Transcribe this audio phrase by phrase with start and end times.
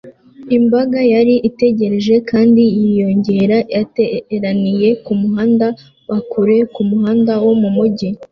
[0.57, 5.67] Imbaga yari itegereje kandi yiyongera yateraniye kumuhanda
[6.09, 8.07] wa kure wumuhanda wo mumujyi